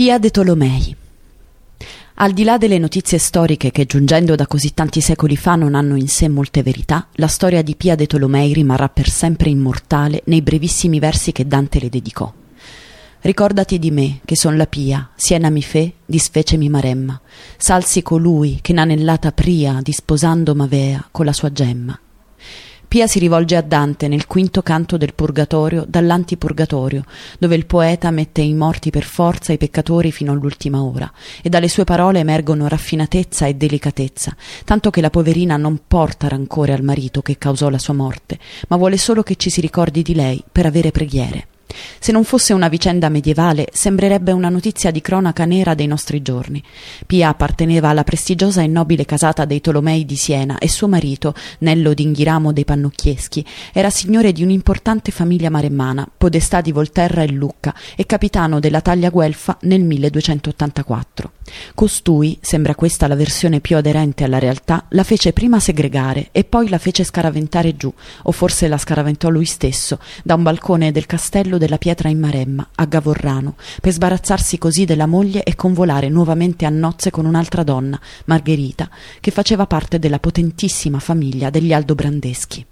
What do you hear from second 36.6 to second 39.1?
al marito che causò la sua morte, ma vuole